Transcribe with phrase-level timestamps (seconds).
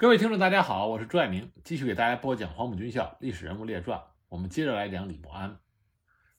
[0.00, 3.98] 各位听众，大家好，我是朱爱明，继续给大家播讲《黄埔军校历史人物列传》。
[4.28, 5.58] 我们接着来讲李默安。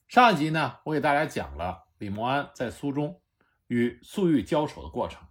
[0.08, 3.20] 上一集呢，我给大家讲了李默安在苏中
[3.66, 5.28] 与粟裕交手的过程。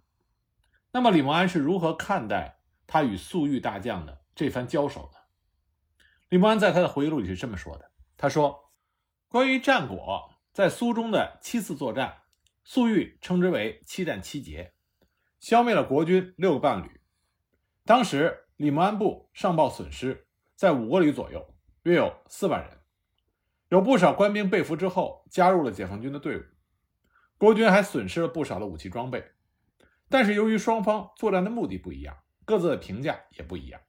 [0.92, 5.18] 那么，李默安是如何看待他与粟裕大将的这番交手的？
[6.28, 8.70] 李默安在他的回忆录里是这么说的：“他说，
[9.26, 12.18] 关于战果，在苏中的七次作战，
[12.62, 14.74] 粟裕称之为七战七捷，
[15.40, 16.98] 消灭了国军六个半旅。”
[17.90, 22.78] 当时李默安部上报损失在五个旅左右，约有四万人，
[23.68, 26.42] 有不少官兵被俘之后加入了解放军的队伍。
[27.36, 29.32] 国军还损失了不少的武器装备，
[30.08, 33.80] 但是由于双方作战的目的不一样，各自的评价也不一样。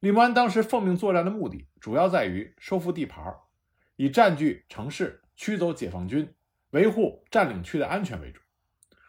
[0.00, 3.22] 李默安当时奉命作战的目的主要在于收复地盘，
[3.96, 6.34] 以占据城市、驱走解放军、
[6.70, 8.40] 维护占领区的安全为主，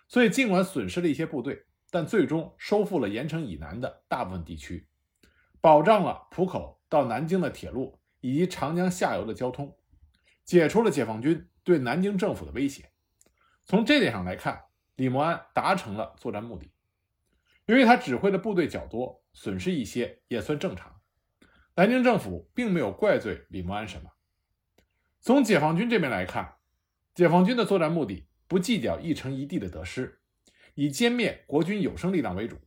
[0.09, 1.67] 所以尽管损失了一些部队。
[1.93, 4.87] 但最终收复了盐城以南的大部分地区，
[5.61, 9.77] 保障了浦口到南京的铁路以及长江下游的交通，
[10.43, 12.89] 解除了解放军对南京政府的威胁。
[13.63, 14.63] 从这点上来看，
[14.95, 16.71] 李默安达成了作战目的。
[17.67, 20.99] 由于他指挥的部队较多，损失一些也算正常。
[21.75, 24.09] 南京政府并没有怪罪李默安什么。
[25.19, 26.55] 从解放军这边来看，
[27.13, 30.21] 解放军的作战目的不计较一城一地的得失。
[30.75, 32.57] 以歼灭国军有生力量为主。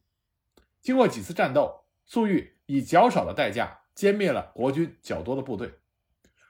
[0.80, 5.74] 经过几次战斗，粟裕以较少的代价歼灭了国军较多的部队。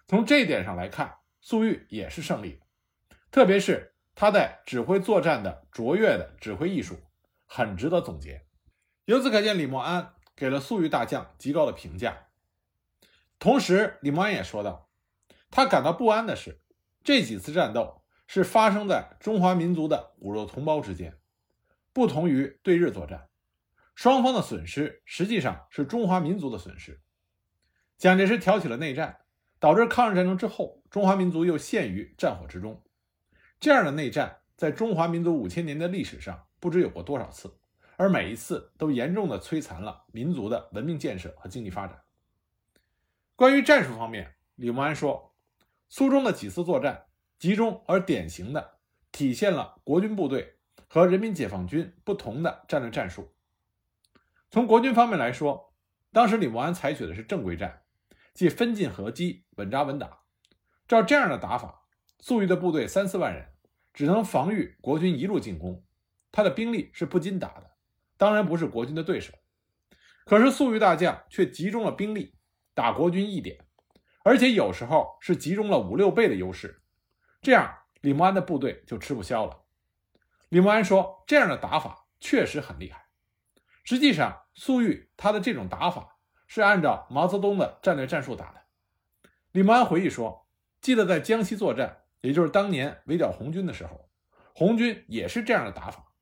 [0.07, 2.61] 从这一点上来看，粟裕也是胜利。
[3.31, 6.97] 特别是他在指挥作战的卓越的指挥艺术，
[7.47, 8.47] 很值得总结。
[9.05, 12.29] 由此可见，李默安给了粟裕大将极高的评价。
[13.39, 14.89] 同时，李默安也说道，
[15.51, 16.61] 他感到不安的是，
[17.05, 21.19] 这几次战斗是发生在中华民族的骨肉同胞之间。
[21.97, 23.31] 不同于对日作战，
[23.95, 27.01] 双方的损失实际上是中华民族的损失。
[27.97, 29.21] 蒋介石挑起了内战，
[29.59, 32.85] 导致抗日战争之后，中华民族又陷于战火之中。
[33.59, 37.59] 这样的内战在中华民族五千年的历史上不知有过多少次，
[37.97, 41.99] 而每一次都严重的摧残了民族的文明建设和经济发展。
[43.37, 45.35] 关于战术方面，李默安说，
[45.89, 47.07] 苏中的几次作战
[47.39, 48.81] 集中而典型的
[49.11, 50.56] 体现了国军部队。
[50.87, 53.35] 和人民解放军不同的战略战术。
[54.51, 55.75] 从国军方面来说，
[56.13, 57.83] 当时李默安采取的是正规战，
[58.33, 60.21] 即分进合击，稳扎稳打。
[60.89, 61.83] 照这样的打法，
[62.21, 63.49] 粟裕的部队三四万人，
[63.93, 65.85] 只能防御国军一路进攻，
[66.31, 67.73] 他的兵力是不禁打的，
[68.17, 69.35] 当然不是国军的对手。
[70.25, 72.37] 可是粟裕大将却集中了兵力
[72.73, 73.65] 打国军一点，
[74.23, 76.83] 而且有时候是集中了五六倍的优势，
[77.43, 79.66] 这样李默安的部队就吃不消了。
[80.49, 83.07] 李默安说：“这样的打法确实很厉害。
[83.83, 88.63] 实际上，粟裕他的这种打法是按照毛泽东的战略战术打的。”
[89.51, 90.47] 李默安回忆说
[90.81, 94.09] ：“记得在江西作战，也就是当年围剿红军的时候，
[94.55, 96.13] 红军也是这样的打法。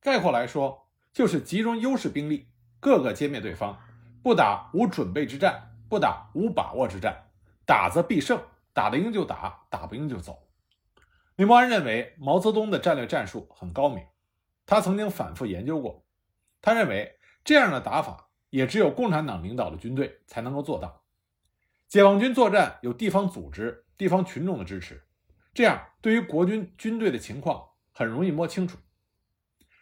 [0.00, 2.48] 概括来说，就是集中优势兵力，
[2.80, 3.78] 各个歼灭对方，
[4.22, 7.30] 不打无准备之战，不打无把握之战，
[7.66, 8.42] 打则必胜，
[8.72, 10.48] 打得赢就打，打不赢就走。”
[11.42, 14.06] 李默安认为毛泽东的战略战术很高明，
[14.64, 16.06] 他曾经反复研究过。
[16.60, 21.02] 他认为这样的打法也只有共产党领导的军队才能够做到。
[21.88, 25.02] 解放军作战有地方组织、地方群众的支持，
[25.52, 28.78] 这样对于国军军队的情况很容易摸清楚。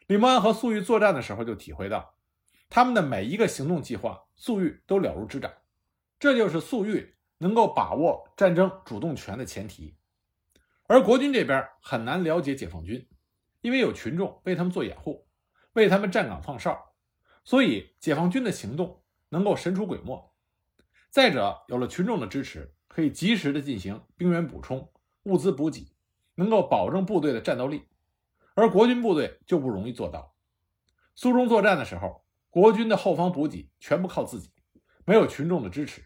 [0.07, 2.15] 李默安和粟裕作战的时候就体会到，
[2.71, 5.53] 他们的每一个行动计划，粟裕都了如指掌。
[6.19, 9.95] 这就是粟裕能够把握战争主动权的前提。
[10.91, 13.09] 而国军这边很难了解解放军，
[13.61, 15.25] 因为有群众为他们做掩护，
[15.75, 16.97] 为他们站岗放哨，
[17.45, 20.35] 所以解放军的行动能够神出鬼没。
[21.09, 24.91] 再者，有了群众的支持，可以及时的进行兵员补充、
[25.23, 25.93] 物资补给，
[26.35, 27.85] 能够保证部队的战斗力。
[28.55, 30.35] 而国军部队就不容易做到。
[31.15, 34.51] 苏中作战的时候，国军的后方补给全部靠自己，
[35.05, 36.03] 没有群众的支持，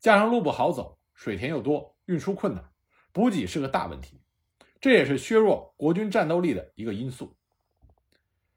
[0.00, 2.70] 加上路不好走，水田又多，运输困难。
[3.14, 4.20] 补给是个大问题，
[4.80, 7.36] 这也是削弱国军战斗力的一个因素。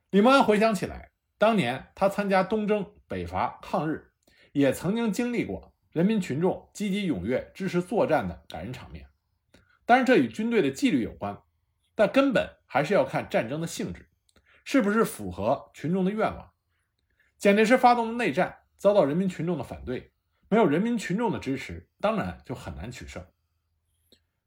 [0.09, 4.11] 李默安回想起来，当年他参加东征、北伐、抗日，
[4.53, 9.07] 也曾经经历过人民群众积极踊跃支持作战的感人场面。
[9.85, 11.39] 当然，这与军队的纪律有关，
[11.93, 14.09] 但根本还是要看战争的性质，
[14.65, 16.51] 是不是符合群众的愿望。
[17.37, 20.13] 蒋介石发动的内战遭到人民群众的反对，
[20.49, 23.23] 没有人民群众的支持，当然就很难取胜。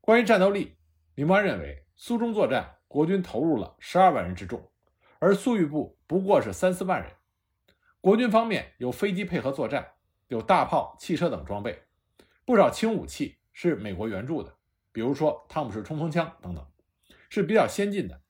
[0.00, 0.76] 关于战斗力，
[1.14, 4.70] 李默认为，苏中作战，国军投入了十二万人之众，
[5.18, 7.12] 而粟裕部不过是三四万人。
[8.00, 9.92] 国军方面有飞机配合作战，
[10.28, 11.82] 有大炮、汽车等装备，
[12.46, 14.56] 不少轻武器是美国援助的，
[14.90, 16.66] 比如说汤姆式冲锋枪等等，
[17.28, 18.22] 是比较先进的。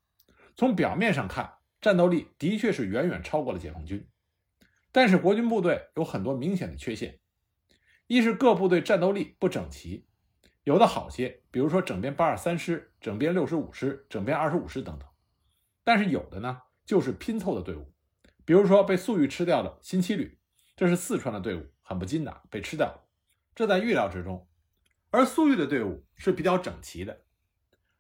[0.56, 4.06] 从表面上看，战斗力的确是远远超过了解放军，
[4.90, 7.20] 但是国军部队有很多明显的缺陷：
[8.08, 10.04] 一是各部队战斗力不整齐，
[10.64, 15.08] 有的好些，比如说整编八二三师、整编六十五师、整编二十五师等等；
[15.84, 17.92] 但是有的呢，就是拼凑的队伍，
[18.44, 20.38] 比如说被粟裕吃掉的新七旅，
[20.76, 23.04] 这是四川的队伍，很不经打，被吃掉了，
[23.54, 24.46] 这在预料之中。
[25.10, 27.22] 而粟裕的队伍是比较整齐的。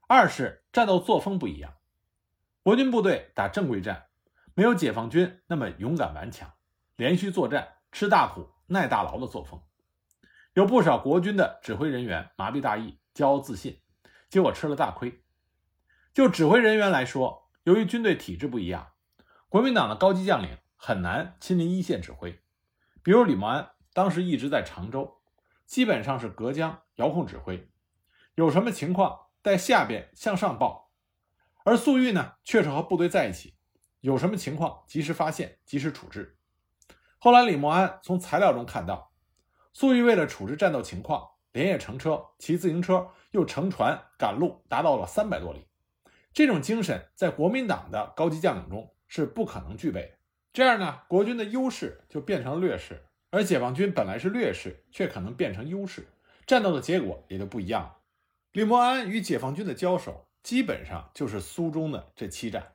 [0.06, 1.78] 二是战斗作风不一样。
[2.62, 4.08] 国军部队打正规战，
[4.54, 6.52] 没有解放军那么勇敢顽强，
[6.96, 9.62] 连续作战、吃大苦、耐大劳的作风。
[10.54, 13.80] 有不少国军的指挥人员麻痹大意、骄傲自信，
[14.28, 15.22] 结果吃了大亏。
[16.12, 18.88] 就指挥人员来说，由于军队体制不一样，
[19.48, 22.40] 国民党的高级将领很难亲临一线指挥。
[23.02, 25.20] 比如李默安当时一直在常州，
[25.66, 27.70] 基本上是隔江遥控指挥，
[28.34, 30.90] 有什么情况在下边向上报。
[31.62, 33.54] 而粟裕呢，却是和部队在一起，
[34.00, 36.36] 有什么情况及时发现，及时处置。
[37.18, 39.09] 后来李默安从材料中看到，
[39.72, 45.66] 粟裕为了处置战斗情况，连夜乘车、骑自行车，又乘船赶路，达到了三百多里。
[46.32, 50.10] 这种精神在国民党的高级将领中是不可能具备的。
[50.52, 56.08] 这样呢，国军的优势就变成了劣势，而解放军本来是劣势，却可能变成优势，
[56.46, 57.96] 战斗的结果也就不一样了。
[58.52, 60.26] 李默安与解放军的交手。
[60.42, 62.72] 基本上就是苏中的这七战，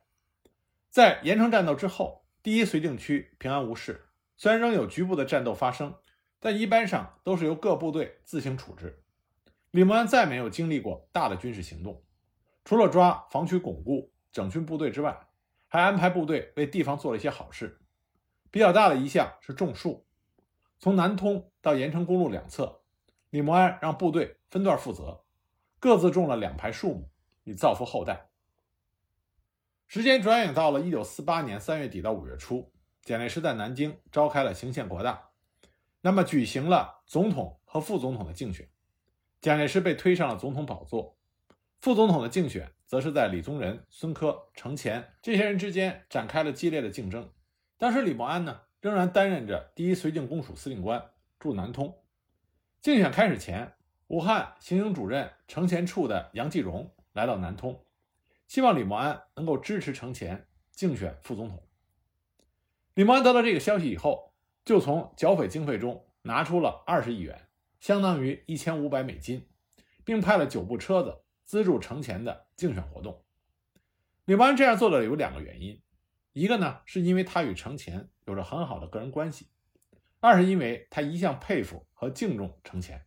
[0.88, 4.06] 在盐城战斗之后，第一绥靖区平安无事，
[4.36, 5.92] 虽然仍有局部的战斗发生，
[6.40, 9.02] 但一般上都是由各部队自行处置。
[9.70, 12.02] 李默安再没有经历过大的军事行动，
[12.64, 15.28] 除了抓防区巩固、整训部队之外，
[15.68, 17.80] 还安排部队为地方做了一些好事。
[18.50, 20.06] 比较大的一项是种树，
[20.78, 22.82] 从南通到盐城公路两侧，
[23.30, 25.24] 李默安让部队分段负责，
[25.78, 27.10] 各自种了两排树木。
[27.48, 28.28] 以造福后代。
[29.86, 32.72] 时间转眼到了一九四八年三月底到五月初，
[33.02, 35.25] 蒋介石在南京召开了行宪国大，
[36.06, 38.68] 那么举行了总统和副总统的竞选。
[39.40, 41.18] 蒋介石被推上了总统宝座，
[41.80, 47.28] 副总统的竞选则是在李宗仁、孙科、程潜这些人之间展开了激烈的竞争。
[47.76, 51.10] 当时李默安呢，仍然担任着第一绥靖公署司令官，
[51.40, 51.92] 驻南通。
[52.80, 53.74] 竞选开始前，
[54.06, 56.88] 武汉行营主任程潜处的杨继荣。
[57.14, 57.84] 来到南通，
[58.46, 61.60] 希望李默安能够支持程潜竞选副总统。
[62.94, 64.32] 李默安得到这个消息以后，
[64.66, 67.48] 就从剿匪经费中拿出了二十亿元，
[67.78, 69.48] 相当于一千五百美金，
[70.04, 73.24] 并派了九部车子资助程潜的竞选活动。
[74.24, 75.80] 李默安这样做的有两个原因：
[76.32, 79.46] 一个呢，是因为他与程潜有着很好的个人关系；
[80.18, 83.06] 二是因为他一向佩服和敬重程潜。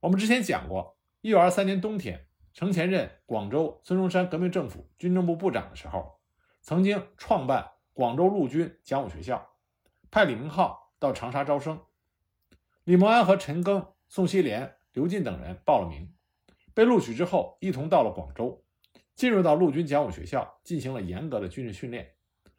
[0.00, 2.26] 我们之前讲过，一九二三年冬天。
[2.54, 6.18] 程潜任广州孙中山革命政府军政部部长的时候，
[6.62, 9.49] 曾经创办广州陆军讲武学校，
[10.10, 11.80] 派李明浩到长沙招生。
[12.84, 16.12] 李默安和陈赓、宋希濂、刘进等人报了名，
[16.74, 18.64] 被录取之后，一同到了广州，
[19.14, 22.14] 进入到陆军讲武学校，进行了严格的军事训练。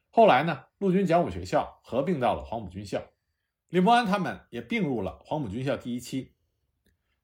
[0.09, 3.03] 后来呢，陆军讲武学校合并到了黄埔军校，
[3.69, 6.33] 李默安他们也并入了黄埔军校第一期。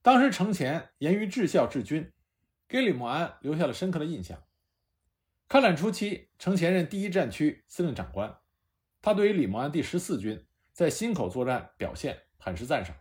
[0.01, 2.11] 当时程潜严于治校治军。
[2.69, 4.43] 给李默安留下了深刻的印象。
[5.47, 8.39] 抗战初期，程潜任第一战区司令长官，
[9.01, 12.95] 他对于李默安第十四军在忻口作战表现很是赞赏。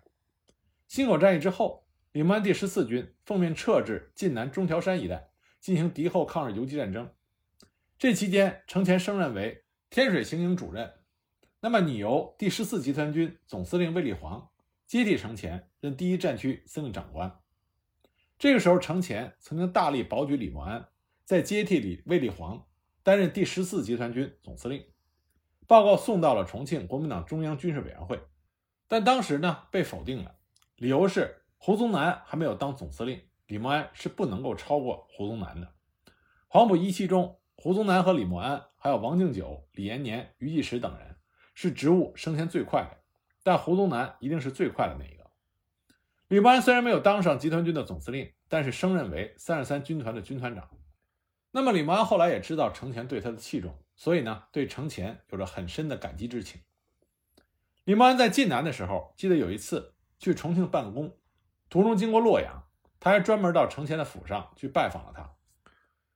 [0.89, 7.11] 忻口战役之后，李默安第十四军奉命撤至晋南中条山一带，进行敌后抗日游击战争。
[7.99, 10.93] 这期间，程潜升任为天水行营主任，
[11.61, 14.51] 那么拟由第十四集团军总司令卫立煌
[14.87, 17.41] 接替程潜任第一战区司令长官。
[18.39, 20.89] 这个时候，程潜曾经大力保举李默安，
[21.25, 22.67] 在接替李卫立煌
[23.03, 24.85] 担任第十四集团军总司令。
[25.67, 28.21] 报告送到了重庆国民党中央军事委员会，
[28.87, 30.35] 但当时呢被否定了，
[30.77, 35.73] 理由是胡宗南还没有当总司令，李默安是不能够超过胡宗南的。
[36.47, 41.17] 黄埔一期中，胡宗南和李默安还有王敬久、李延年、于继时等人
[41.55, 42.99] 是职务升迁最快的，
[43.43, 45.27] 但胡宗南一定是最快的那一个。
[46.29, 50.69] 李默安虽然没有当上集团军的总司令，但是升任为三十三军团的军团长。
[51.51, 56.61] 那么李默安后来也知道程潜对他的器重，所以呢，对程潜有着很深的感激之情。
[57.85, 61.17] 李默安在晋南的时候，记得有一次去重庆办公，
[61.69, 62.69] 途中经过洛阳，
[63.01, 65.35] 他还专门到程潜的府上去拜访了他。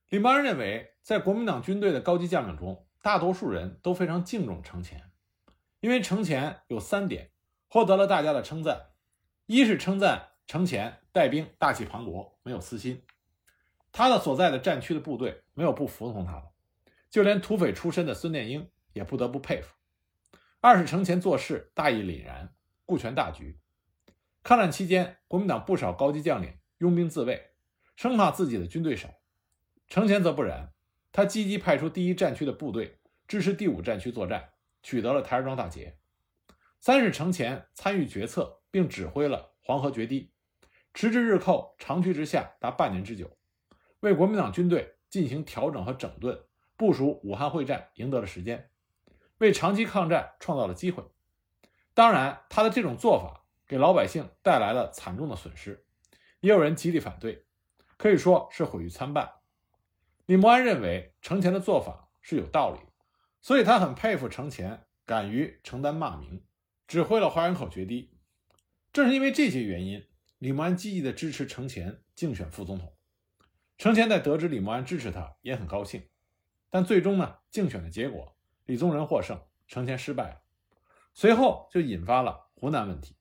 [0.09, 5.11] 李默安认为，在国民党军队的高级将领中，大多数人都非常敬重程潜，
[5.79, 7.31] 因为程潜有三点
[7.67, 8.91] 获得了大家的称赞：
[9.45, 13.03] 一是称赞程潜带兵大气磅礴，没有私心，
[13.93, 16.50] 他的所在的战区的部队没有不服从他的，
[17.11, 19.75] 就连土匪出身的孙殿英也不得不佩服；
[20.61, 23.59] 二是程潜做事大义凛然，顾全大局。
[24.41, 27.51] 抗战期间，国民党不少高级将领拥兵自卫，
[27.97, 29.09] 生怕自己的军队少。
[29.87, 30.71] 程潜则不然，
[31.11, 35.97] 他积极派出第一战区的部队支持第五战区作战，取得了台儿庄大捷。
[36.79, 40.31] 三是程潜参与决策，并指挥了黄河决堤，
[40.93, 43.37] 迟滞日寇长驱直下达半年之久，
[43.99, 46.41] 为国民党军队进行调整和整顿、
[46.81, 48.71] 部署武汉会战赢得了时间，
[49.37, 51.03] 为长期抗战创造了机会。
[51.93, 53.37] 当然，他的这种做法。
[53.67, 55.85] 给老百姓带来了惨重的损失，
[56.41, 57.45] 也有人极力反对，
[57.95, 59.31] 可以说是毁誉参半。
[60.25, 62.79] 李默安认为程潜的做法是有道理，
[63.39, 66.43] 所以他很佩服程潜敢于承担骂名，
[66.85, 68.11] 指挥了花园口决堤。
[68.91, 70.05] 正是因为这些原因，
[70.37, 72.93] 李默安积极地支持程潜竞选副总统。
[73.77, 76.09] 程潜在得知李默安支持他，也很高兴。
[76.71, 78.35] 但最终呢，竞选的结果，
[78.65, 80.41] 李宗仁获胜，程潜失败了。
[81.13, 83.15] 随后就引发了湖南问题。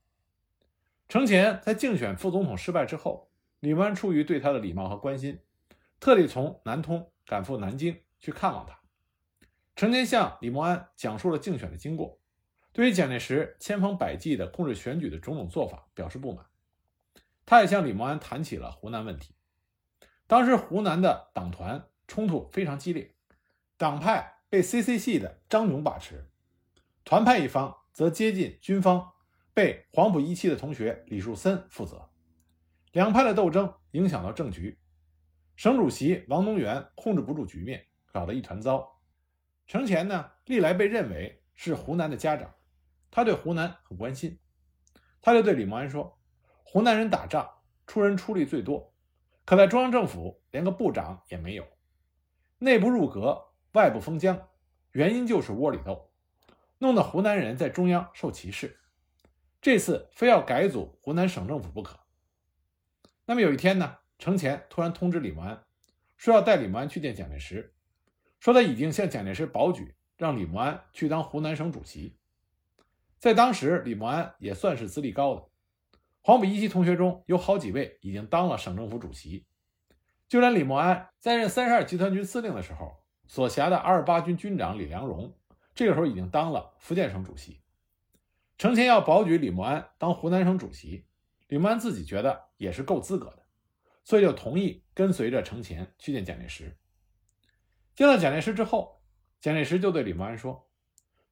[1.09, 3.29] 程潜在竞选副总统失败之后，
[3.59, 5.41] 李默安出于对他的礼貌和关心，
[5.99, 8.79] 特地从南通赶赴南京去看望他。
[9.75, 12.21] 程潜向李默安讲述了竞选的经过，
[12.73, 16.47] 对于蒋介石千方百计地控制选举的种种做法表示不满。
[17.45, 19.35] 他也向李默安谈起了湖南问题。
[20.29, 23.13] 当时湖南的党团冲突非常激烈，
[23.81, 26.29] 党派被 CC 系的张勇把持，
[27.03, 29.11] 团派一方则接近军方。
[29.55, 32.11] 被黄埔一期的同学李树森负责，
[32.93, 34.79] 两派的斗争影响到政局，
[35.57, 39.01] 省主席王东元控制不住局面，搞得一团糟。
[39.67, 42.55] 程潜呢，历来被认为是湖南的家长，
[43.11, 44.39] 他对湖南很关心，
[45.23, 46.21] 他就对李默安说
[46.65, 47.51] ：“湖南人打仗
[47.87, 48.95] 出人出力最多，
[49.47, 51.67] 可在中央政府连个部长也没有，
[52.59, 54.49] 内部入阁，外部封疆，
[54.93, 56.11] 原因就是窝里斗，
[56.79, 58.79] 弄得湖南人在中央受歧视。”
[59.63, 62.01] 这次非要改组湖南省政府不可。
[63.27, 65.63] 那么有一天呢，程潜突然通知李默安，
[66.17, 67.75] 说要带李默安去见蒋介石，
[68.41, 72.17] 说他已经向蒋介石保举，让李默安去当湖南省主席。
[73.19, 75.47] 在当时，李默安也算是资历高的，
[76.23, 79.47] 黄埔一期同学中有好几位已经当了省政府主席，
[80.27, 82.97] 就连李默安在任三十二集团军司令的时候，
[83.31, 85.33] 所辖的二十八军军长李良荣，
[85.73, 87.61] 这个时候已经当了福建省主席。
[88.59, 91.07] 程潜要保举李默安当湖南省主席，
[91.47, 93.47] 李默安自己觉得也是够资格的，
[94.03, 96.77] 所以就同意跟随着程潜去见蒋介石。
[97.95, 99.01] 见到蒋介石之后，
[99.41, 100.69] 蒋介石就对李默安说：“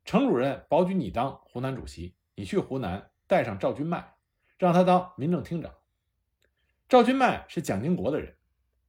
[0.06, 4.14] 程主任保举你当湖南主席，你去湖南带上赵君迈，
[4.56, 5.74] 让他当民政厅长。
[6.88, 8.36] 赵君迈是蒋经国的人，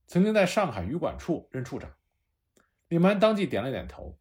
[0.06, 1.92] 曾经在上海语管处任处长。”
[2.90, 4.20] 李默安当即点了点头。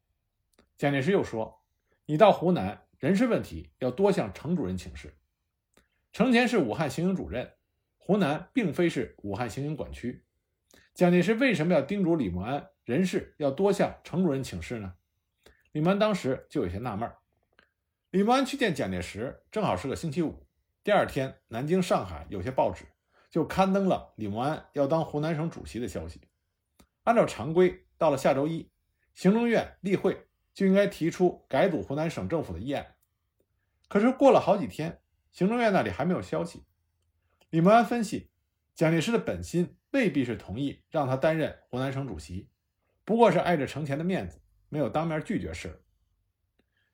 [0.76, 1.62] 蒋介石又说
[2.06, 5.16] ：“你到湖南。”人事问题要多向程主任请示。
[6.12, 7.52] 程潜是武汉行营主任，
[7.96, 10.24] 湖南并非是武汉行营管区。
[10.94, 14.94] 蒋介石为什么要叮嘱李默安人事要多向程主任请示呢？
[15.70, 17.08] 李默安当时就有些纳闷。
[18.10, 20.44] 李默安去见蒋介石，正好是个星期五。
[20.82, 22.84] 第二天，南京、上海有些报纸
[23.30, 26.20] 就刊登了李默安要当湖南省主席的消息。
[27.04, 28.70] 按照常规，到了下周一，
[29.14, 30.24] 行政院例会。
[30.54, 32.96] 就应该提出改组湖南省政府的议案，
[33.86, 35.00] 可是过了好几天，
[35.30, 36.64] 行政院那里还没有消息。
[37.50, 38.28] 李默安分析，
[38.74, 42.48] 蒋介石的本心未必是同意让他担任湖南省主席，
[43.04, 45.80] 不过是碍着程潜的面子，没有当面拒绝事。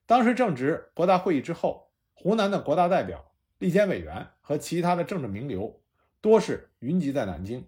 [0.04, 5.82] 当时正值国大会议之后，湖南的国大代表、立监委员和其他的政治名流
[6.20, 7.66] 多是云集在南京，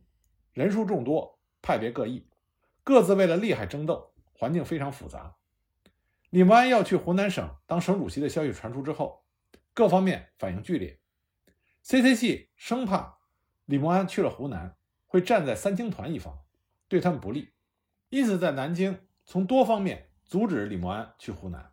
[0.52, 2.25] 人数众多，派别各异，
[2.86, 5.34] 各自为了利害争斗，环境非常复杂。
[6.30, 9.24] 李默安要去湖南省当省主席的消息传出之后，
[9.74, 11.00] 各方面反应剧烈。
[11.82, 12.14] C.C.
[12.14, 13.18] 系生怕
[13.64, 14.76] 李默安去了湖南
[15.08, 16.44] 会站在三青团一方，
[16.86, 17.54] 对他们不利，
[18.08, 21.72] 因此在南京从多方面阻止李默安去湖南。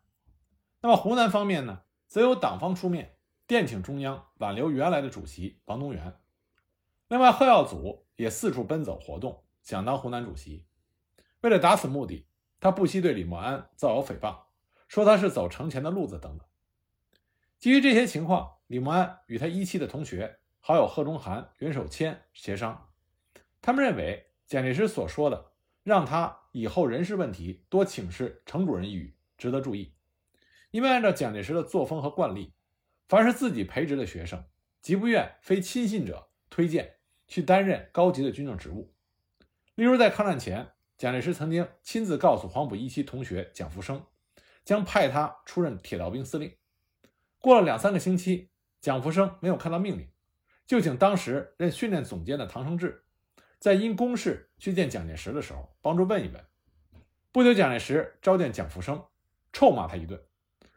[0.82, 6.20] 那么湖南方面呢，则由党方出面电请中央挽留原来的主席王东元。
[7.08, 10.66] 另外，贺耀祖也四处奔走活动，想当湖南主席。
[11.44, 12.26] 为了达此目的，
[12.60, 14.44] 他不惜对李默安造谣诽谤。
[14.88, 16.48] 说他是走程潜的路子等等。
[17.58, 22.90] 基于这些情况，李默安与他一期的同学、好友贺中涵、袁守谦协商，
[23.60, 29.96] 他们认为蒋介石所说的让他以后人事问题多请示程主任一语值得注意，
[30.70, 32.54] 因为按照蒋介石的作风和惯例，
[33.08, 34.46] 凡是自己培植的学生，
[34.80, 36.98] 极不愿非亲信者推荐
[37.28, 38.94] 去担任高级的军政职务。
[39.74, 40.73] 例如，在抗战前，
[41.04, 44.06] 蒋介石曾经亲自告诉黄埔一期同学蒋福生，
[44.64, 46.56] 将派他出任铁道兵司令。
[47.40, 50.08] 过了两三个星期，蒋福生没有看到命令，
[50.66, 53.04] 就请当时任训练总监的唐生智，
[53.60, 56.42] 在因公事去见蒋介石的时候帮助问一问。
[57.34, 59.04] 不久，蒋介石召见蒋福生，
[59.52, 60.24] 臭骂他一顿，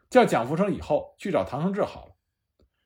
[0.09, 2.15] 叫蒋福生以后去找唐生智好了。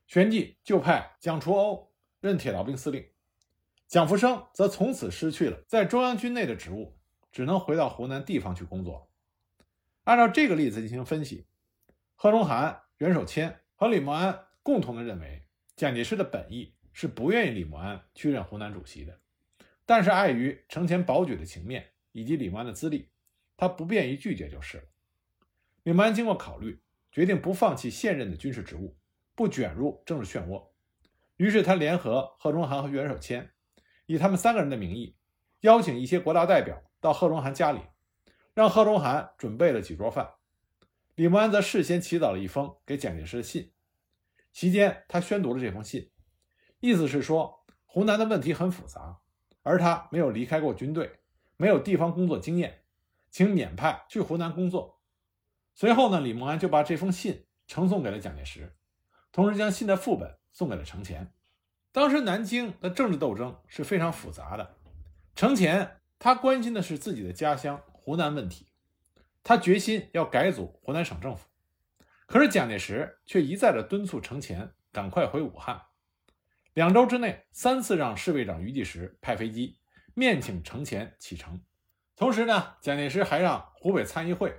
[0.05, 3.03] 旋即就派蒋除欧任铁道兵司令，
[3.87, 6.99] 蒋福生则从此失去了在中央军内的职务，
[7.31, 9.09] 只能回到湖南地方去工作。
[10.03, 11.45] 按照这个例子进行分析，
[12.15, 15.45] 贺中涵、袁守谦和李默安共同的认为，
[15.75, 19.19] 蒋介石的本意是不愿意李默安去任湖南主席的，
[19.85, 23.09] 但是碍于承前保举的情面以及李默安的资历，
[23.55, 24.83] 他不便于拒绝就是了。
[25.83, 28.97] 李默安经过考虑，决定不放弃现任的军事职务。
[29.33, 30.67] 不卷入政治漩涡，
[31.37, 33.49] 于是他联合贺中涵和袁守谦，
[34.05, 35.15] 以他们三个人的名义，
[35.61, 37.81] 邀请一些国大代表到贺中涵家里，
[38.53, 40.35] 让贺中涵准备了几桌饭。
[41.15, 43.73] 李默安则事先起草了一封给蒋介石的信，
[44.53, 46.09] 席间他宣读了这封信，
[46.79, 49.19] 意思是说湖南的问题很复杂，
[49.63, 51.19] 而他没有离开过军队，
[51.57, 52.83] 没有地方工作经验，
[53.29, 55.01] 请免派去湖南工作。
[55.73, 58.77] 随后呢，李默安就把这封信呈送给了蒋介石。
[59.31, 61.33] 同时将信的副本送给了程潜。
[61.93, 64.75] 当时南京的政治斗争是非常复杂的，
[65.35, 68.67] 程潜他关心的是自己的家乡湖南问题，
[69.43, 71.47] 他决心要改组湖南省政府。
[72.27, 75.81] 可是蒋介石却一再的敦促程潜赶快回武汉，
[76.75, 79.79] 两周之内三次让侍卫长余济时派飞机
[80.13, 81.59] 面请程潜启程。
[82.15, 84.53] 同时呢，蒋介石还让湖北参议会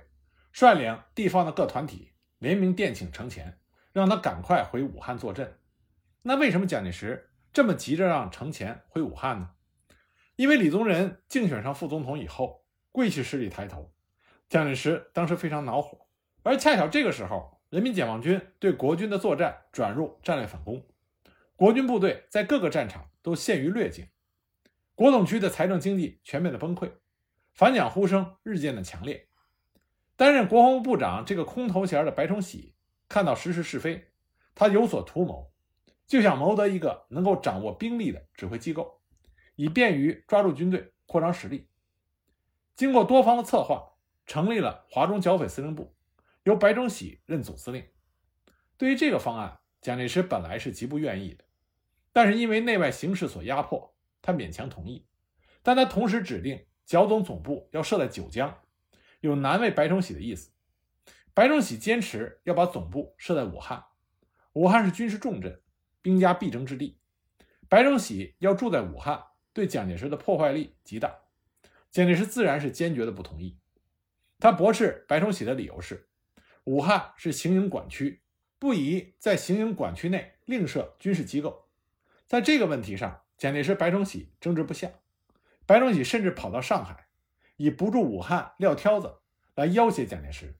[0.51, 3.57] 率领地方的各团体联名电请程潜。
[3.93, 5.59] 让他赶快回武汉坐镇。
[6.23, 9.51] 那为什么蒋介石这么急着让程潜回武汉呢？
[10.35, 13.93] 因为李宗仁竞选上副总统以后，桂系势力抬头，
[14.49, 16.07] 蒋介石当时非常恼火。
[16.41, 20.85] 而恰巧这个时候，人民解放军对国军的作战转入战略反攻，
[21.55, 24.07] 国军部队在各个战场都陷于劣境，
[24.95, 26.91] 国统区的财政经济全面的崩溃，
[27.53, 29.27] 反蒋呼声日渐的强烈。
[30.15, 32.75] 担任国防部部长这个空头衔的白崇禧。
[33.09, 34.07] 看到时势是非，
[34.55, 35.51] 他有所图谋，
[36.07, 39.02] 就想谋得一个能够掌握兵力的指挥机构，
[39.63, 41.69] 以便于抓住军队、扩张实力。
[42.75, 43.93] 经过多方的策划，
[44.25, 45.95] 成立了华中剿匪司令部，
[46.43, 47.87] 由白崇禧任总司令。
[48.75, 51.45] 对于这个方案，蒋介石本来是极不愿意的，
[52.11, 55.07] 但是因为内外形势所压迫，他勉强同意。
[55.61, 58.59] 但他同时指定剿总总部要设在九江，
[59.21, 60.51] 有难为白崇禧的意思。
[61.33, 63.81] 白崇禧坚持要把总部设在武汉，
[64.51, 65.61] 武汉是军事重镇，
[66.01, 66.99] 兵家必争之地。
[67.69, 69.23] 白崇禧要住在武汉，
[69.53, 71.19] 对蒋介石的破坏力极大。
[71.91, 73.57] 蒋介石自然是坚决的不同意。
[74.39, 76.07] 他驳斥白崇禧的理由是：
[76.65, 78.21] 武汉是行营管区，
[78.59, 81.69] 不宜在行营管区内另设军事机构。
[82.27, 84.91] 在这个问题上，蒋介石、白崇禧争执不下。
[85.65, 87.07] 白崇禧甚至跑到上海，
[87.55, 89.19] 以不住武汉撂挑子
[89.55, 90.55] 来要挟蒋介石。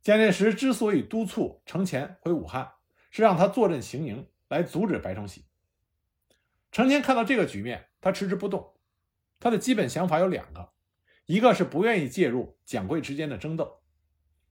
[0.00, 2.72] 蒋介石之所以督促程潜回武汉，
[3.10, 5.44] 是让他坐镇行营，来阻止白崇禧。
[6.70, 8.72] 程潜看到这个局面，他迟迟不动。
[9.40, 10.70] 他的基本想法有两个：
[11.26, 13.82] 一个是不愿意介入蒋桂之间的争斗。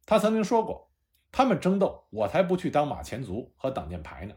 [0.05, 0.91] 他曾经说过
[1.31, 4.35] ：“他们争斗，我才不去当马前卒和挡箭牌呢。”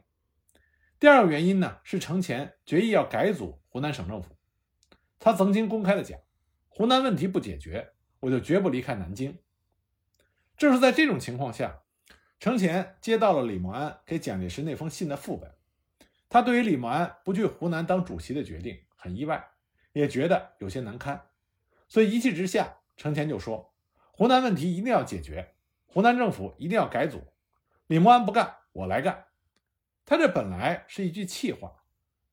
[1.01, 4.37] 第二个原因呢，是程潜决意要改组湖南省政府。
[5.19, 6.21] 他曾经公开的讲
[6.71, 9.37] ：“湖南问题不解决，我就绝不离开南京。”
[10.57, 11.83] 正是在这种情况下，
[12.39, 15.53] 程潜接到了李默安给蒋介石那封信的副本。
[16.29, 19.53] 他对于李默安不去湖南当主席的决定很意外，
[19.93, 21.31] 也觉得有些难堪，
[21.89, 23.73] 所以一气之下，程潜就说
[24.13, 25.55] ：“湖南问题一定要解决，
[25.87, 27.33] 湖南政府一定要改组。
[27.87, 29.27] 李默安不干，我来干。”
[30.05, 31.85] 他这本来是一句气话，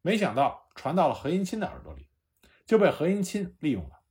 [0.01, 2.08] 没想到传到了何应钦的耳朵里，
[2.65, 4.01] 就被何应钦利用了。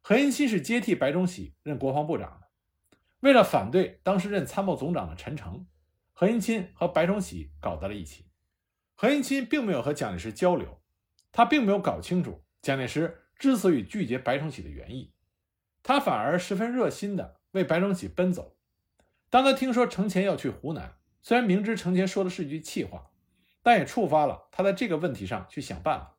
[0.00, 2.48] 何应钦是接替白崇禧任国防部长的。
[3.20, 5.66] 为了反对当时任参谋总长的陈诚，
[6.12, 8.30] 何应钦和白崇禧搞在了一起。
[8.94, 10.80] 何应钦并没有和蒋介石交流，
[11.32, 15.12] 他并没有搞清楚蒋介石之所以拒绝白崇禧的原意，
[15.82, 18.56] 他反而十分热心地为白崇禧奔走。
[19.30, 23.10] 当他听说程潜要去湖南，虽然明知程潜说的是一句气话，
[23.62, 26.16] 但也触发了他在这个问题上去想办法。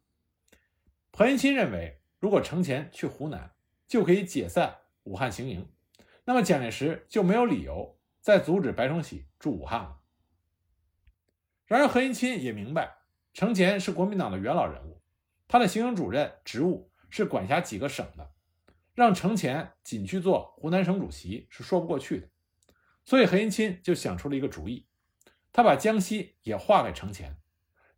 [1.12, 3.52] 何应钦认为，如果程潜去湖南，
[3.88, 5.68] 就可以解散武汉行营。
[6.24, 9.98] 那么蒋介石就没有理由再阻止白崇禧驻武汉了。
[11.66, 13.00] 然而何应钦也明白，
[13.34, 14.99] 程潜是国民党的元老人物，
[15.50, 18.32] 他的行政主任职务是管辖几个省的，
[18.94, 22.30] 让程潜仅去做湖南省主席是说不过去的。
[23.04, 24.88] 所以何应钦就想出了一个主意，
[25.52, 27.36] 他把江西也划给程潜，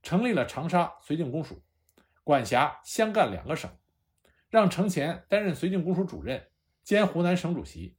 [0.02, 1.62] 成立了长沙绥靖公署，
[2.24, 3.70] 管辖湘赣两个省，
[4.50, 6.48] 让程潜担任绥靖公署主任
[6.84, 7.98] 兼湖南省主席。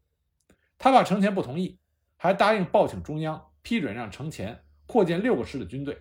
[0.79, 1.79] 他怕程潜不同意，
[2.17, 4.65] 还答应报请中央批准让程潜。
[4.85, 5.97] 扩建六个师的军队，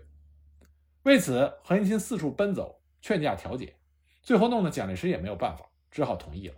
[1.03, 3.77] 为此何应钦四处奔走，劝架调解，
[4.21, 6.55] 最后弄得蒋介石也没有办法，只好同意了。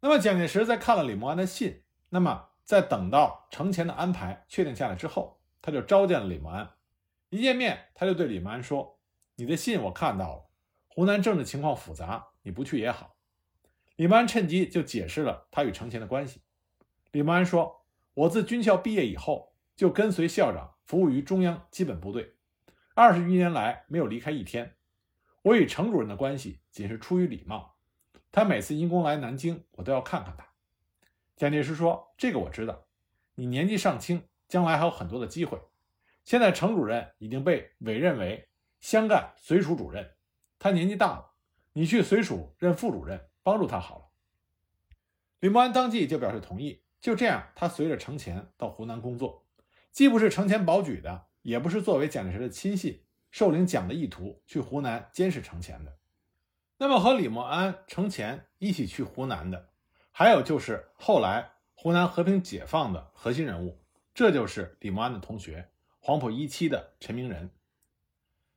[0.00, 6.74] 那么蒋介石在看了李默安的信，那么在等到程潜的安排确定下来之后，他就召见了李默安。
[7.30, 9.00] 一见面，他就对李默安说
[9.36, 10.50] ：“你的信我看到了，
[10.86, 13.16] 湖南政治情况复杂，你不去也好。”
[13.96, 16.42] 李默安趁机就解释了他与程潜的关系。
[17.12, 17.84] 李默安说
[18.14, 22.36] ：“我自军校毕业以后，就跟随校长。”服务于中央基本部队，
[22.94, 24.77] 二十余年来没有离开一天。
[25.42, 27.76] 我与程主任的关系仅是出于礼貌，
[28.30, 30.46] 他每次因公来南京，我都要看看他。
[31.36, 32.86] 蒋介石说：“这个我知道，
[33.34, 35.60] 你年纪尚轻，将来还有很多的机会。
[36.24, 38.48] 现在程主任已经被委任为
[38.80, 40.14] 湘赣绥署主任，
[40.58, 41.32] 他年纪大了，
[41.72, 44.04] 你去绥署任副主任，帮助他好了。”
[45.40, 46.82] 李默安当即就表示同意。
[47.00, 49.46] 就这样，他随着程潜到湖南工作。
[49.92, 55.96] 既不是程潜保举的，也不是作为蒋介石的亲信，受领蒋的意图去湖南监视程潜的。
[56.78, 59.70] 那么和李默安、程潜一起去湖南的，
[60.10, 63.82] 还有就是后来湖南和平解放的核心人物，
[64.14, 67.50] 这就是李默安的同学黄埔一期的陈明仁。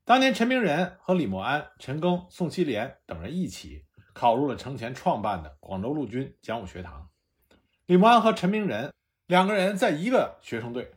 [0.03, 7.09] 当年陈明仁和李默安、陈赓、宋希濂等人一起考入了程潜创办的广州陆军讲武学堂。
[7.85, 8.93] 李默安和陈明仁
[9.27, 10.91] 两个人在一个学生队。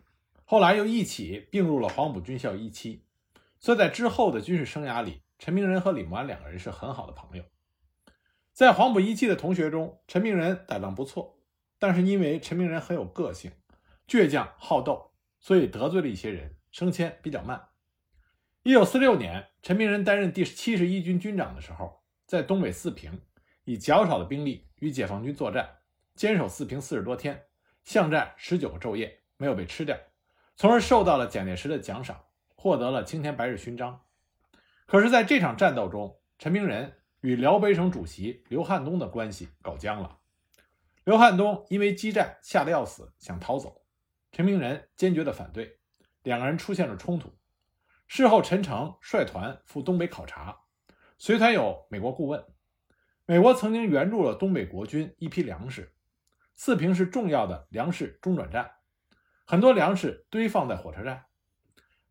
[0.47, 3.05] 后来又一起并入了黄埔军校一期，
[3.65, 7.45] 所以在之后的军事生涯里，陈明仁和李默安两个人是很好的朋友。
[8.53, 11.41] 在黄埔一期的同学中，陈明仁胆量不错，
[11.79, 13.53] 但是因为陈明仁很有个性、
[14.07, 17.69] 倔强好斗，所以得罪了一些人，升迁比较慢。
[18.65, 23.19] 一九四六年，陈明仁担任第七十一军军长的时候，在东北四平
[23.65, 25.79] 以较少的兵力与解放军作战，
[26.15, 27.45] 坚守四平四十多天，
[27.83, 29.99] 巷战十九个昼夜，没有被吃掉。
[30.55, 32.24] 从而受到了蒋介石的奖赏，
[32.65, 34.01] 获得了青天白日勋章。
[34.87, 40.17] 可是，在这场战斗中，陈明仁与辽北省主席刘汉东的关系搞僵了。
[41.05, 43.83] 刘汉东因为激战吓得要死，想逃走，
[44.33, 45.79] 陈明仁坚决的反对，
[46.23, 47.37] 两个人出现了冲突。
[48.07, 50.61] 事后，陈诚率团赴东北考察，
[51.19, 52.43] 随团有美国顾问。
[53.27, 55.95] 美国曾经援助了东北国军一批粮食，
[56.55, 58.71] 四平是重要的粮食中转站。
[59.45, 61.27] 很多粮食堆放在火车站，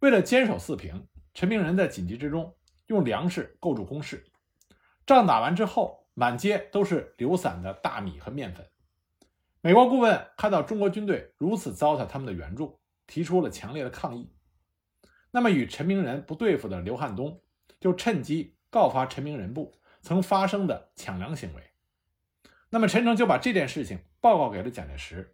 [0.04, 2.54] 为了坚守四平，陈明仁在紧急之中
[2.88, 4.26] 用粮食构筑工事。
[5.06, 8.68] 仗打完之后，满街都是流散的大米和面粉。
[9.62, 14.30] 美国顾问看到中国军队如此糟蹋他们的援助，提出了强烈的抗议。
[15.32, 17.42] 那么，与陈明仁不对付的刘汉东
[17.80, 21.63] 就趁机告发陈明仁部曾发生的抢粮行为。
[22.72, 25.34] 那么，陈诚就把这件事情报告给了蒋介石。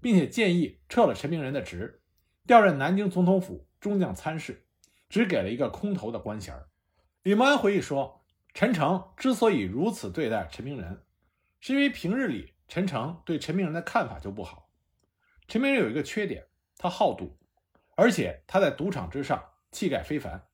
[0.00, 2.00] 并且建议撤了陈明仁的职，
[2.46, 4.64] 调任南京总统府中将参事，
[5.10, 6.58] 只给了一个空头的官衔。
[7.22, 11.02] 李默安回忆说，陈诚之所以如此对待陈明仁，
[11.60, 14.70] 是因为平日里陈诚对陈明仁的看法就不好。
[15.48, 16.46] 陈明仁有一个缺点，
[16.78, 17.38] 他好赌，
[17.94, 20.46] 而且他在赌场之上气概非凡。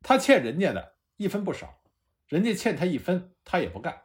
[0.00, 1.82] 他欠人家的一分不少，
[2.28, 4.02] 人家欠他一分，他也不干。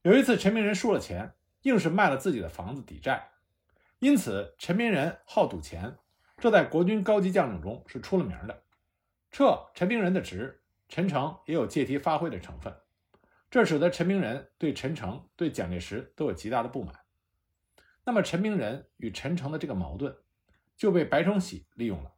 [0.00, 3.32] 有一次陈明仁输了钱，硬是卖了自己的房子抵债。
[3.98, 5.98] 因此，陈明仁好赌钱，
[6.36, 8.64] 这在国军高级将领中是出了名的。
[9.30, 12.74] 撤陈明仁的职，陈诚也有借题发挥的成分，
[13.50, 16.94] 这使得陈明仁对陈诚、对蒋介石都有极大的不满。
[18.04, 20.14] 那么，陈明仁与陈诚的这个矛盾
[20.76, 22.12] 就被白崇禧利用了。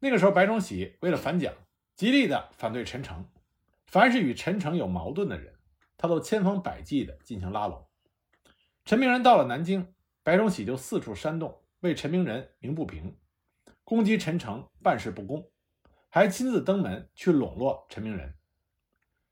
[0.00, 1.54] 那个时候，白崇禧为了反蒋，
[1.94, 3.28] 极力的反对陈诚，
[3.86, 5.54] 凡是与陈诚有矛盾的人，
[5.96, 7.86] 他都千方百计的进行拉拢。
[8.84, 9.94] 陈明仁到了南京。
[10.24, 13.16] 白崇禧就四处煽动，为陈明仁鸣不平，
[13.84, 15.50] 攻击陈诚办事不公，
[16.08, 18.34] 还亲自登门去笼络陈明仁。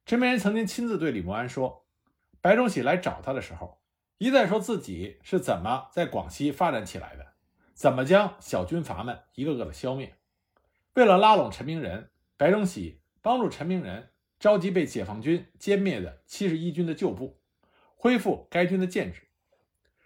[0.04, 1.86] 陈明仁曾经亲自对李默安说
[2.40, 3.80] ：“白崇禧来找他的时候，
[4.18, 7.32] 一再说自己是怎么在广西发展起来的，
[7.74, 10.16] 怎么将小军阀们一个个的消灭。
[10.94, 17.40] 为了拉拢陈明仁，白崇禧帮助陈明仁召集被解放军歼灭的七十一军的旧部，
[17.96, 19.22] 恢复该军的建制。”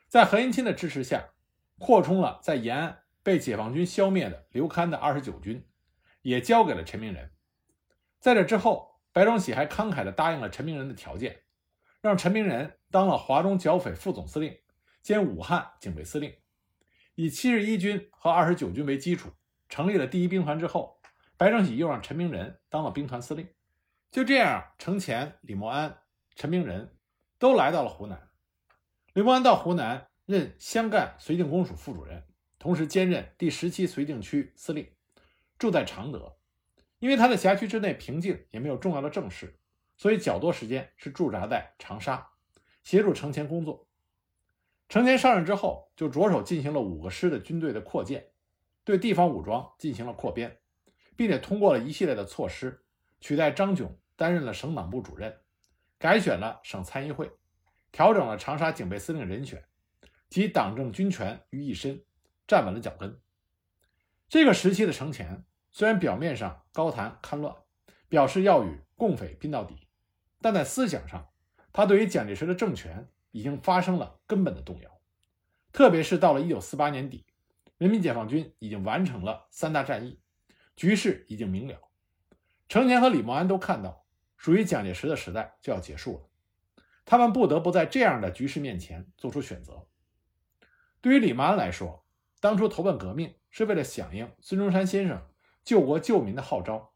[0.09, 1.29] 在何应钦的支持下，
[1.81, 5.67] 扩充了在延安被解放军消灭的刘戡的二十九军，
[6.21, 7.33] 也交给了陈明仁。
[8.19, 11.41] 在这之后，白崇禧还慷慨地答应了陈明仁的条件，
[12.03, 14.59] 让陈明仁当了华中剿匪副总司令
[15.01, 16.37] 兼武汉警备司令。
[17.15, 19.31] 以七十一军和二十九军为基础，
[19.71, 21.01] 成立了第一兵团之后，
[21.39, 23.49] 白崇禧又让陈明仁当了兵团司令。
[24.11, 25.97] 就这样，程潜、李默安、
[26.35, 26.95] 陈明仁
[27.39, 28.29] 都来到了湖南。
[29.15, 32.25] 李默安到湖南任湘赣绥靖公署副主任，
[32.59, 34.89] 同时兼任第十七绥靖区司令，
[35.59, 36.37] 住在常德。
[37.01, 39.59] 因为他的辖区之内平静，也没有重要的政事，
[39.97, 42.31] 所以较多时间是驻扎在长沙，
[42.83, 43.89] 协助程潜工作。
[44.89, 48.27] 程潜上任之后，就着手进行了五个师的军队的扩建，
[48.85, 50.59] 对地方武装进行了扩编，
[51.17, 52.83] 并且通过了一系列的措施，
[53.21, 55.41] 取代张炯担任了省党部主任，
[55.99, 57.31] 改选了省参议会，
[57.93, 59.65] 调整了长沙警备司令人选，
[60.31, 62.05] 集党政军权于一身，
[62.47, 63.21] 站稳了脚跟。
[64.29, 65.45] 这个时期的程潜。
[65.73, 67.55] 虽然表面上高谈戡乱，
[68.09, 69.87] 表示要与共匪拼到底，
[70.41, 71.29] 但在思想上，
[71.73, 75.01] 他对于蒋介石的政权已经发生了根本的动摇。
[75.73, 77.25] 特别是到了1948年底，
[77.79, 80.21] 人民解放军已经完成了三大战役，
[80.75, 81.81] 局势已经明了。
[82.69, 84.05] 程潜和李默安都看到，
[84.37, 89.87] 属于蒋介石的时代就要结束了，他们不得不在这样的局势面前做出选择。
[91.01, 92.05] 对于李默安来说，
[92.41, 95.23] 当初投奔革命是为了响应孙中山先生。
[95.63, 96.93] 救国救民的号召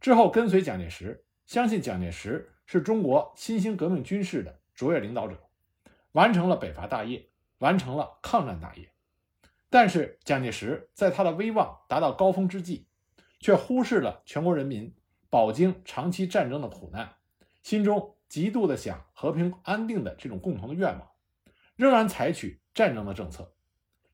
[0.00, 5.48] 之后，跟随蒋介石，相信蒋介石是中国新兴革命军事的卓越领导者，
[6.12, 8.90] 完成了北伐大业，完成了抗战大业。
[9.70, 12.88] 但是，蒋介石在他的威望达到高峰之际，
[13.38, 14.92] 却忽视了全国人民
[15.30, 17.14] 饱经长期战争的苦难，
[17.62, 21.08] 心中极度的想和平安定的这种共同的愿望，
[21.80, 23.54] 仍然采取战争的政策，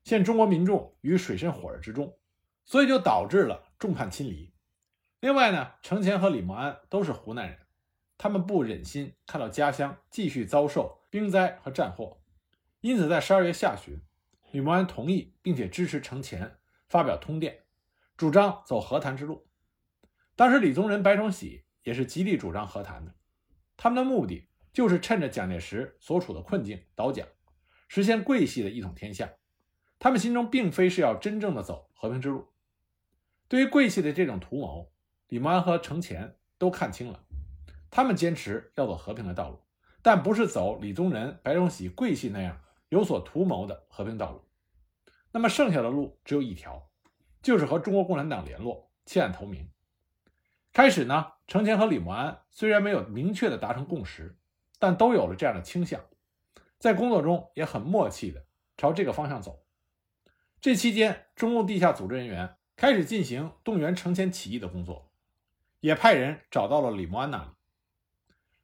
[0.05, 2.17] 陷中国民众于水深火热之中，
[2.63, 3.65] 所以就导致了。
[3.77, 4.53] 众叛亲离。
[5.19, 7.59] 另外呢，程潜和李默安都是湖南人，
[8.17, 12.21] 他们不忍心看到家乡继续遭受兵灾和战祸，
[12.79, 13.99] 因此在十二月下旬，
[14.51, 17.65] 李默安同意并且支持程潜发表通电，
[18.15, 19.45] 主张走和谈之路。
[20.35, 23.13] 当时李宗仁、白崇禧也是极力主张和谈的，
[23.75, 27.27] 他们的目的就是趁着蒋介石所处的困境倒蒋，
[27.87, 29.29] 实现桂系的一统天下。
[29.99, 32.47] 他们心中并非是要真正的走和平之路。
[33.47, 34.91] 对于桂系的这种图谋，
[35.29, 37.23] 李默安和程潜都看清了。
[37.89, 39.59] 他们坚持要走和平的道路，
[40.01, 44.43] 但不是走李宗仁、白崇禧、桂系那样有所图谋的和平道路。
[45.31, 46.89] 那么剩下的路只有一条，
[47.41, 49.69] 就是和中国共产党联络，弃暗投明。
[50.73, 54.37] 开始呢，程潜和李默安虽然没有明确的达成共识，
[54.77, 56.01] 但都有了这样的倾向，
[56.79, 58.45] 在工作中也很默契的
[58.77, 59.65] 朝这个方向走。
[60.61, 62.55] 这期间，中共地下组织人员。
[62.79, 65.11] 开始进行动员程潜起义的工作，
[65.79, 67.49] 也派人找到了李默安那里。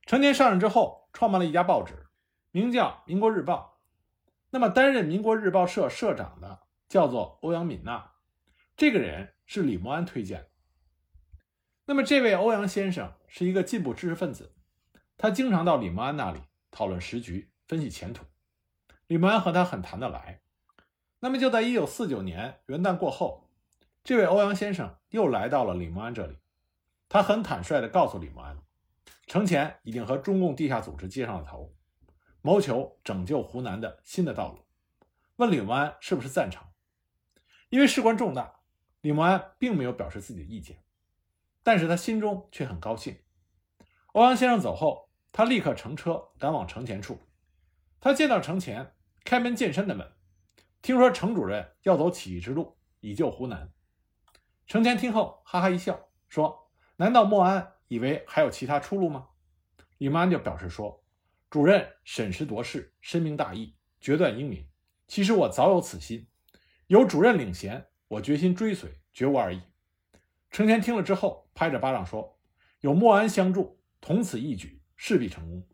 [0.05, 2.05] 程潜上任之后，创办了一家报纸，
[2.51, 3.79] 名叫《民国日报》。
[4.51, 8.11] 那么，担任《民国日报》社社长的叫做欧阳敏娜，
[8.77, 10.49] 这个人是李默安推荐的。
[11.85, 14.53] 那么，这位欧阳先生是一个进步知识分子，
[15.17, 18.25] 他经常到李默安那里讨论时局、分析前途。
[19.07, 20.41] 李默安和他很谈得来。
[21.19, 23.49] 那么，就在1949年元旦过后。
[24.03, 26.37] 这位欧阳先生又来到了李默安这里，
[27.07, 28.59] 他很坦率地告诉李默安，
[29.27, 31.73] 程潜已经和中共地下组织接上了头，
[32.41, 34.59] 谋求拯救湖南的新的道路。
[35.37, 36.61] 问李默安是不是赞成？
[37.69, 38.59] 因为事关重大，
[38.99, 40.83] 李默安并没有表示自己的意见，
[41.63, 43.17] 但是他心中却很高兴。
[44.11, 47.21] 欧阳先生走后，他立刻乘车赶往程潜处。
[48.03, 48.91] 他见到程潜，
[49.23, 50.11] 开门见山地问
[50.83, 53.71] ：“听说程主任要走起义之路，以救湖南？”
[54.67, 59.29] 程潜听后哈哈一笑，说：“难道莫安以为还有其他出路吗？”
[59.99, 61.01] 李默安就表示说
[61.49, 64.67] ：“主任审时度势，深明大义，决断英明。
[65.07, 66.27] 其实我早有此心，
[66.87, 69.61] 有主任领衔，我决心追随，绝无二意。”
[70.51, 72.37] 程潜听了之后，拍着巴掌说
[72.83, 75.65] ：“有莫安相助，同此一举，势必成功。”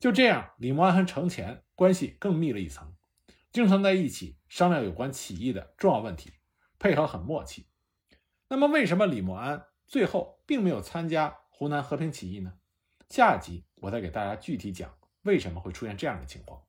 [0.00, 2.96] 就这样，李默庵和程潜关系更密了一层，
[3.52, 6.32] 经常在一起商量有关起义的重要问题，
[6.78, 7.68] 配合很默契。
[8.48, 12.54] 那么，为什么李默庵最后并没有参加湖南和平起义呢？
[13.10, 14.90] 下一集我再给大家具体讲
[15.22, 16.62] 为什么会出现这样的情况。